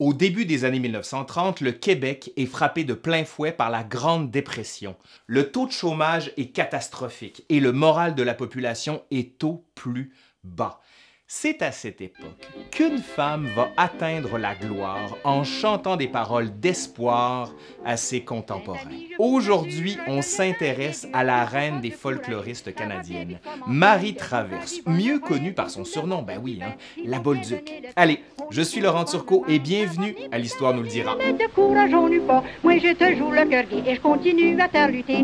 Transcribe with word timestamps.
Au 0.00 0.12
début 0.12 0.44
des 0.44 0.64
années 0.64 0.80
1930, 0.80 1.60
le 1.60 1.70
Québec 1.70 2.32
est 2.36 2.46
frappé 2.46 2.82
de 2.82 2.94
plein 2.94 3.24
fouet 3.24 3.52
par 3.52 3.70
la 3.70 3.84
Grande 3.84 4.28
Dépression. 4.28 4.96
Le 5.28 5.52
taux 5.52 5.66
de 5.66 5.72
chômage 5.72 6.32
est 6.36 6.48
catastrophique 6.48 7.44
et 7.48 7.60
le 7.60 7.70
moral 7.70 8.16
de 8.16 8.24
la 8.24 8.34
population 8.34 9.04
est 9.12 9.44
au 9.44 9.64
plus 9.76 10.12
bas. 10.42 10.80
C'est 11.36 11.62
à 11.62 11.72
cette 11.72 12.00
époque 12.00 12.48
qu'une 12.70 12.98
femme 12.98 13.48
va 13.56 13.68
atteindre 13.76 14.38
la 14.38 14.54
gloire 14.54 15.16
en 15.24 15.42
chantant 15.42 15.96
des 15.96 16.06
paroles 16.06 16.60
d'espoir 16.60 17.52
à 17.84 17.96
ses 17.96 18.20
contemporains. 18.20 18.78
Aujourd'hui, 19.18 19.98
on 20.06 20.22
s'intéresse 20.22 21.08
à 21.12 21.24
la 21.24 21.44
reine 21.44 21.80
des 21.80 21.90
folkloristes 21.90 22.72
canadiennes, 22.72 23.40
Marie 23.66 24.14
Traverse, 24.14 24.80
mieux 24.86 25.18
connue 25.18 25.52
par 25.52 25.70
son 25.70 25.84
surnom, 25.84 26.22
ben 26.22 26.40
oui, 26.42 26.60
hein, 26.62 26.76
la 27.04 27.18
Bolduc. 27.18 27.82
Allez, 27.96 28.20
je 28.50 28.62
suis 28.62 28.80
Laurent 28.80 29.04
Turcot 29.04 29.44
et 29.48 29.58
bienvenue 29.58 30.14
à 30.30 30.38
l'Histoire 30.38 30.72
nous 30.72 30.82
le 30.82 30.88
dira. 30.88 31.16
Moi 31.16 32.78
je 32.78 32.94
te 32.94 33.16
joue 33.16 33.30
le 33.32 33.44
cœur 33.48 33.64
et 33.86 33.94
je 33.96 34.00
continue 34.00 34.60
à 34.60 34.68
faire 34.68 34.88
lutter. 34.88 35.16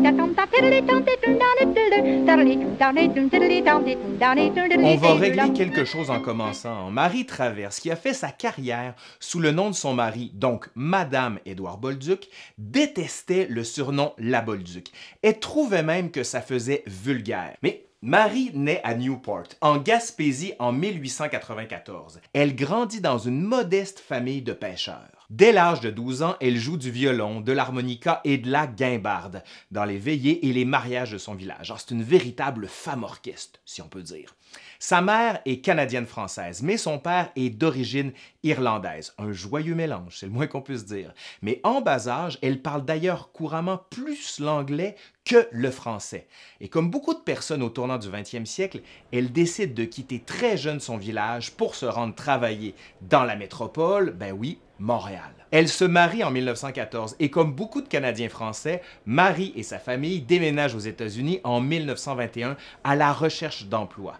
On 4.83 4.95
va 4.97 5.13
régler 5.15 5.53
quelque 5.53 5.85
chose 5.85 6.00
en 6.09 6.19
commençant. 6.19 6.89
Marie 6.91 7.25
Traverse, 7.25 7.79
qui 7.79 7.91
a 7.91 7.95
fait 7.95 8.13
sa 8.13 8.31
carrière 8.31 8.95
sous 9.19 9.39
le 9.39 9.51
nom 9.51 9.69
de 9.69 9.75
son 9.75 9.93
mari, 9.93 10.31
donc 10.33 10.69
Madame 10.75 11.39
Édouard 11.45 11.77
Bolduc, 11.77 12.29
détestait 12.57 13.47
le 13.49 13.63
surnom 13.63 14.13
La 14.17 14.41
Bolduc 14.41 14.91
et 15.23 15.33
trouvait 15.33 15.83
même 15.83 16.11
que 16.11 16.23
ça 16.23 16.41
faisait 16.41 16.83
vulgaire. 16.87 17.55
Mais 17.61 17.80
Marie 18.03 18.49
naît 18.55 18.81
à 18.83 18.95
Newport, 18.95 19.43
en 19.61 19.77
Gaspésie, 19.77 20.53
en 20.57 20.71
1894. 20.71 22.19
Elle 22.33 22.55
grandit 22.55 22.99
dans 22.99 23.19
une 23.19 23.43
modeste 23.43 23.99
famille 23.99 24.41
de 24.41 24.53
pêcheurs. 24.53 25.27
Dès 25.29 25.51
l'âge 25.51 25.81
de 25.81 25.91
12 25.91 26.23
ans, 26.23 26.35
elle 26.41 26.57
joue 26.57 26.77
du 26.77 26.89
violon, 26.89 27.41
de 27.41 27.51
l'harmonica 27.51 28.19
et 28.23 28.39
de 28.39 28.49
la 28.49 28.65
guimbarde 28.65 29.43
dans 29.69 29.85
les 29.85 29.99
veillées 29.99 30.47
et 30.47 30.51
les 30.51 30.65
mariages 30.65 31.11
de 31.11 31.19
son 31.19 31.35
village. 31.35 31.71
C'est 31.77 31.93
une 31.93 32.01
véritable 32.01 32.67
femme 32.67 33.03
orchestre, 33.03 33.59
si 33.65 33.83
on 33.83 33.87
peut 33.87 34.01
dire. 34.01 34.35
Sa 34.79 35.01
mère 35.01 35.39
est 35.45 35.61
canadienne-française, 35.61 36.63
mais 36.63 36.77
son 36.77 36.97
père 36.97 37.29
est 37.35 37.51
d'origine 37.51 38.13
irlandaise. 38.41 39.13
Un 39.19 39.31
joyeux 39.31 39.75
mélange, 39.75 40.17
c'est 40.17 40.25
le 40.25 40.31
moins 40.31 40.47
qu'on 40.47 40.63
puisse 40.63 40.85
dire. 40.85 41.13
Mais 41.43 41.61
en 41.63 41.81
bas 41.81 42.07
âge, 42.07 42.39
elle 42.41 42.63
parle 42.63 42.83
d'ailleurs 42.83 43.31
couramment 43.31 43.79
plus 43.91 44.39
l'anglais 44.39 44.95
que 45.25 45.47
le 45.51 45.71
français. 45.71 46.27
Et 46.59 46.67
comme 46.67 46.89
beaucoup 46.89 47.13
de 47.13 47.19
personnes 47.19 47.61
au 47.61 47.69
tournant 47.69 47.97
du 47.97 48.07
20e 48.07 48.45
siècle, 48.45 48.81
elle 49.11 49.31
décide 49.31 49.73
de 49.73 49.85
quitter 49.85 50.19
très 50.19 50.57
jeune 50.57 50.79
son 50.79 50.97
village 50.97 51.51
pour 51.51 51.75
se 51.75 51.85
rendre 51.85 52.15
travailler 52.15 52.75
dans 53.01 53.23
la 53.23 53.35
métropole, 53.35 54.11
ben 54.11 54.31
oui, 54.31 54.59
Montréal. 54.79 55.31
Elle 55.51 55.67
se 55.69 55.85
marie 55.85 56.23
en 56.23 56.31
1914 56.31 57.15
et 57.19 57.29
comme 57.29 57.53
beaucoup 57.53 57.81
de 57.81 57.87
Canadiens 57.87 58.29
français, 58.29 58.81
Marie 59.05 59.53
et 59.55 59.63
sa 59.63 59.79
famille 59.79 60.21
déménagent 60.21 60.75
aux 60.75 60.79
États-Unis 60.79 61.39
en 61.43 61.61
1921 61.61 62.57
à 62.83 62.95
la 62.95 63.13
recherche 63.13 63.65
d'emploi. 63.65 64.17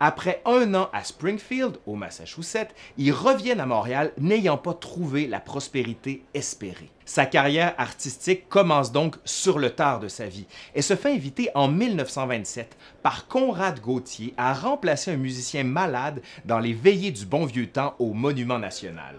Après 0.00 0.42
un 0.44 0.74
an 0.74 0.88
à 0.92 1.04
Springfield, 1.04 1.78
au 1.86 1.94
Massachusetts, 1.94 2.74
ils 2.96 3.12
reviennent 3.12 3.60
à 3.60 3.66
Montréal 3.66 4.12
n'ayant 4.18 4.58
pas 4.58 4.74
trouvé 4.74 5.26
la 5.26 5.40
prospérité 5.40 6.24
espérée. 6.34 6.90
Sa 7.04 7.26
carrière 7.26 7.74
artistique 7.76 8.48
commence 8.48 8.90
donc 8.90 9.16
sur 9.24 9.58
le 9.58 9.70
tard 9.70 10.00
de 10.00 10.08
sa 10.08 10.26
vie 10.26 10.46
et 10.74 10.82
se 10.82 10.96
fait 10.96 11.12
inviter 11.12 11.50
en 11.54 11.68
1927 11.68 12.76
par 13.02 13.28
Conrad 13.28 13.80
Gauthier 13.80 14.32
à 14.38 14.54
remplacer 14.54 15.10
un 15.12 15.16
musicien 15.16 15.64
malade 15.64 16.22
dans 16.46 16.58
les 16.58 16.72
veillées 16.72 17.10
du 17.10 17.26
bon 17.26 17.44
vieux 17.44 17.66
temps 17.66 17.94
au 17.98 18.14
Monument 18.14 18.58
national. 18.58 19.16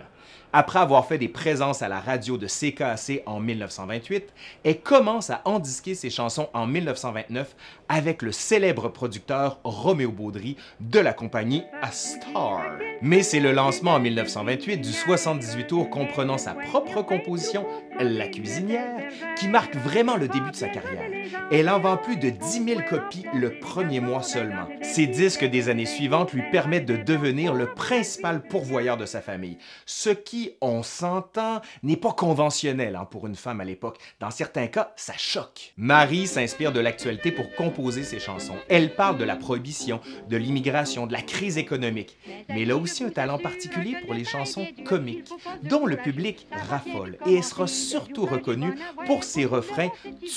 Après 0.58 0.80
avoir 0.80 1.06
fait 1.06 1.18
des 1.18 1.28
présences 1.28 1.82
à 1.82 1.90
la 1.90 2.00
radio 2.00 2.38
de 2.38 2.48
CKAC 2.48 3.24
en 3.26 3.42
1928, 3.42 4.24
elle 4.64 4.80
commence 4.80 5.30
à 5.30 5.42
endisquer 5.44 5.96
ses 5.96 6.10
chansons 6.10 6.48
en 6.54 6.66
1929 6.66 7.54
avec 7.90 8.22
le 8.22 8.32
célèbre 8.32 8.88
producteur 8.88 9.60
Roméo 9.66 10.14
Baudry 10.14 10.56
de 10.80 11.02
la 11.02 11.12
compagnie 11.12 11.64
A 11.82 11.92
Star. 11.92 12.62
Mais 13.02 13.22
c'est 13.22 13.42
le 13.42 13.52
lancement 13.52 13.96
en 13.96 14.00
1928 14.00 14.78
du 14.78 14.94
78 14.94 15.68
tours 15.68 15.90
comprenant 15.90 16.38
sa 16.38 16.54
propre 16.54 17.02
composition, 17.02 17.66
La 18.00 18.30
cuisinière, 18.30 19.10
qui 19.38 19.50
marque 19.50 19.76
vraiment 19.76 20.16
le 20.16 20.30
début 20.30 20.52
de 20.52 20.56
sa 20.56 20.70
carrière. 20.70 21.12
Elle 21.52 21.70
en 21.70 21.80
vend 21.80 21.98
plus 21.98 22.16
de 22.16 22.30
10 22.30 22.64
000 22.64 22.82
copies 22.90 23.26
le 23.34 23.60
premier 23.60 24.00
mois 24.00 24.24
seulement. 24.24 24.68
Ses 24.82 25.08
disques 25.08 25.44
des 25.44 25.68
années 25.68 25.86
suivantes 25.86 26.32
lui 26.32 26.44
permettent 26.50 26.86
de 26.86 26.96
devenir 26.96 27.54
le 27.54 27.74
principal 27.74 28.42
pourvoyeur 28.42 28.96
de 28.96 29.06
sa 29.06 29.20
famille, 29.20 29.58
ce 29.86 30.10
qui, 30.10 30.45
on 30.62 30.84
s'entend, 30.84 31.62
n'est 31.84 31.98
pas 31.98 32.12
conventionnel 32.12 32.96
hein, 32.96 33.08
pour 33.10 33.28
une 33.28 33.36
femme 33.36 33.62
à 33.62 33.66
l'époque. 33.66 34.00
Dans 34.20 34.32
certains 34.32 34.68
cas, 34.68 34.94
ça 34.96 35.14
choque. 35.18 35.74
Marie 35.78 36.28
s'inspire 36.28 36.72
de 36.72 36.80
l'actualité 36.80 37.32
pour 37.32 37.54
composer 37.56 38.04
ses 38.04 38.20
chansons. 38.20 38.56
Elle 38.70 38.96
parle 38.96 39.18
de 39.18 39.24
la 39.24 39.36
prohibition, 39.36 40.00
de 40.30 40.38
l'immigration, 40.38 41.08
de 41.08 41.14
la 41.14 41.22
crise 41.22 41.58
économique, 41.58 42.18
mais 42.50 42.62
elle 42.64 42.72
a 42.72 42.78
aussi 42.78 43.04
un 43.04 43.10
talent 43.10 43.38
particulier 43.38 43.96
pour 44.06 44.14
les 44.14 44.26
chansons 44.26 44.68
comiques, 44.86 45.30
dont 45.64 45.86
le 45.86 45.98
public 45.98 46.48
raffole, 46.70 47.18
et 47.26 47.36
elle 47.36 47.44
sera 47.44 47.68
surtout 47.68 48.26
reconnue 48.26 48.78
pour 49.06 49.24
ses 49.24 49.46
refrains 49.46 49.90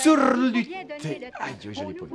turlutés. 0.02 0.76
Aïe, 1.40 1.54
je 1.62 1.70
l'ai 1.70 1.94
pas 1.94 2.06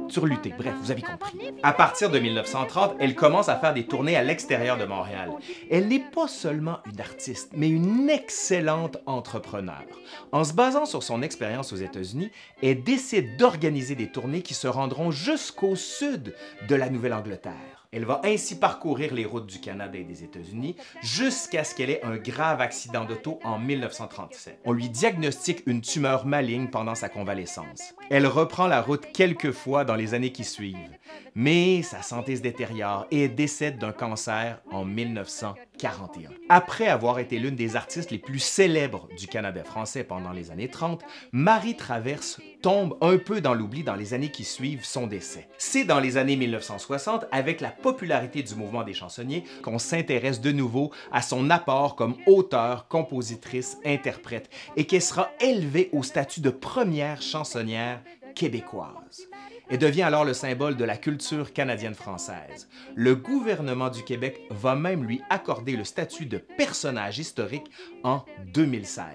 bref, 0.58 0.74
vous 0.82 0.92
avez 0.92 1.02
compris. 1.02 1.40
À 1.64 1.74
partir 1.74 2.10
de 2.10 2.20
1930, 2.20 2.96
elle 3.00 3.16
commence 3.16 3.50
à 3.50 3.58
faire 3.58 3.74
des 3.74 3.86
tournées 3.86 4.16
à 4.16 4.24
l'extérieur 4.24 4.78
de 4.78 4.86
Montréal. 4.86 5.32
Elle 5.70 5.88
n'est 5.88 6.00
pas 6.00 6.28
seulement 6.28 6.80
une 6.92 7.00
artiste, 7.00 7.52
mais 7.56 7.70
une 7.74 8.10
excellente 8.10 8.98
entrepreneur. 9.06 9.84
En 10.32 10.44
se 10.44 10.54
basant 10.54 10.86
sur 10.86 11.02
son 11.02 11.22
expérience 11.22 11.74
aux 11.74 11.78
États-Unis, 11.78 12.30
elle 12.62 12.84
décide 12.84 13.36
d'organiser 13.38 13.96
des 13.96 14.12
tournées 14.12 14.44
qui 14.44 14.54
se 14.54 14.68
rendront 14.68 15.10
jusqu'au 15.10 15.76
sud 15.76 16.36
de 16.68 16.76
la 16.76 16.90
Nouvelle-Angleterre. 16.90 17.83
Elle 17.94 18.06
va 18.06 18.22
ainsi 18.24 18.56
parcourir 18.56 19.14
les 19.14 19.24
routes 19.24 19.46
du 19.46 19.60
Canada 19.60 20.00
et 20.00 20.04
des 20.04 20.24
États-Unis 20.24 20.76
jusqu'à 21.04 21.64
ce 21.64 21.76
qu'elle 21.76 21.92
ait 21.92 22.04
un 22.04 22.18
grave 22.18 22.60
accident 22.60 23.06
d'auto 23.06 23.38
en 23.44 23.60
1937. 23.60 24.62
On 24.66 24.72
lui 24.72 24.90
diagnostique 24.90 25.62
une 25.68 25.82
tumeur 25.82 26.26
maligne 26.26 26.70
pendant 26.70 26.96
sa 26.96 27.08
convalescence. 27.08 27.94
Elle 28.10 28.26
reprend 28.26 28.66
la 28.66 28.82
route 28.82 29.06
quelques 29.14 29.52
fois 29.52 29.86
dans 29.86 29.96
les 29.96 30.16
années 30.16 30.32
qui 30.32 30.44
suivent, 30.44 30.98
mais 31.36 31.84
sa 31.84 32.02
santé 32.02 32.36
se 32.36 32.42
détériore 32.42 33.06
et 33.12 33.28
décède 33.28 33.78
d'un 33.78 33.92
cancer 33.92 34.60
en 34.72 34.86
1941. 34.86 36.32
Après 36.50 36.88
avoir 36.88 37.20
été 37.20 37.38
l'une 37.38 37.56
des 37.56 37.76
artistes 37.76 38.10
les 38.10 38.18
plus 38.18 38.40
célèbres 38.40 39.08
du 39.18 39.28
Canada 39.28 39.64
français 39.64 40.04
pendant 40.04 40.32
les 40.32 40.50
années 40.50 40.68
30, 40.68 41.04
Marie 41.32 41.76
Traverse 41.76 42.42
tombe 42.62 42.98
un 43.02 43.18
peu 43.18 43.42
dans 43.42 43.54
l'oubli 43.54 43.84
dans 43.84 43.96
les 43.96 44.14
années 44.14 44.32
qui 44.32 44.46
suivent 44.46 44.86
son 44.86 45.06
décès. 45.06 45.48
C'est 45.58 45.84
dans 45.84 46.00
les 46.00 46.18
années 46.18 46.38
1960, 46.38 47.26
avec 47.32 47.62
la 47.62 47.70
popularité 47.84 48.42
du 48.42 48.56
mouvement 48.56 48.84
des 48.84 48.96
chansonniers, 48.96 49.44
qu'on 49.62 49.78
s'intéresse 49.78 50.42
de 50.42 50.52
nouveau 50.52 50.92
à 51.12 51.22
son 51.22 51.52
apport 51.52 51.96
comme 51.96 52.16
auteur, 52.26 52.88
compositrice, 52.88 53.78
interprète, 53.86 54.50
et 54.76 54.86
qu'elle 54.88 55.04
sera 55.04 55.30
élevée 55.40 55.90
au 55.92 56.02
statut 56.02 56.42
de 56.42 56.50
première 56.50 57.22
chansonnière 57.22 58.02
québécoise 58.34 59.28
et 59.70 59.78
devient 59.78 60.04
alors 60.04 60.26
le 60.26 60.34
symbole 60.34 60.76
de 60.76 60.84
la 60.84 60.98
culture 60.98 61.54
canadienne-française. 61.54 62.68
Le 62.96 63.16
gouvernement 63.16 63.90
du 63.90 64.04
Québec 64.04 64.42
va 64.50 64.76
même 64.76 65.04
lui 65.04 65.22
accorder 65.30 65.76
le 65.76 65.84
statut 65.84 66.26
de 66.26 66.38
personnage 66.38 67.20
historique 67.20 67.72
en 68.04 68.24
2016. 68.54 69.06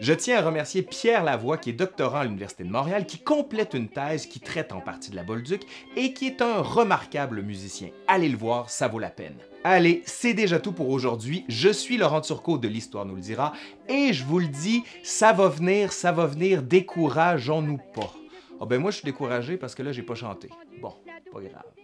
Je 0.00 0.12
tiens 0.12 0.38
à 0.38 0.42
remercier 0.42 0.82
Pierre 0.82 1.24
Lavoie, 1.24 1.58
qui 1.58 1.70
est 1.70 1.74
doctorant 1.74 2.18
à 2.18 2.24
l'Université 2.24 2.64
de 2.64 2.70
Montréal, 2.70 3.06
qui 3.06 3.18
complète 3.18 3.74
une 3.74 3.88
thèse 3.88 4.26
qui 4.26 4.40
traite 4.40 4.72
en 4.72 4.80
partie 4.80 5.10
de 5.10 5.16
la 5.16 5.24
Bolduc 5.24 5.62
et 5.96 6.12
qui 6.12 6.26
est 6.26 6.42
un 6.42 6.62
remarquable 6.62 7.42
musicien. 7.42 7.90
Allez 8.06 8.28
le 8.28 8.36
voir, 8.36 8.70
ça 8.70 8.88
vaut 8.88 8.98
la 8.98 9.10
peine. 9.10 9.36
Allez, 9.64 10.02
c'est 10.06 10.34
déjà 10.34 10.58
tout 10.58 10.72
pour 10.72 10.88
aujourd'hui. 10.88 11.44
Je 11.48 11.68
suis 11.68 11.96
Laurent 11.96 12.20
Turcot 12.20 12.58
de 12.58 12.68
l'Histoire 12.68 13.04
nous 13.04 13.16
le 13.16 13.20
dira 13.20 13.52
et 13.88 14.12
je 14.12 14.24
vous 14.24 14.38
le 14.38 14.48
dis, 14.48 14.84
ça 15.02 15.32
va 15.32 15.48
venir, 15.48 15.92
ça 15.92 16.12
va 16.12 16.26
venir, 16.26 16.62
décourageons-nous 16.62 17.78
pas. 17.94 18.12
Ah 18.60 18.66
ben 18.66 18.80
moi, 18.80 18.90
je 18.90 18.96
suis 18.96 19.04
découragé 19.04 19.56
parce 19.56 19.74
que 19.74 19.82
là, 19.82 19.92
j'ai 19.92 20.02
pas 20.02 20.14
chanté. 20.14 20.48
Bon, 20.80 20.92
pas 21.32 21.40
grave. 21.40 21.77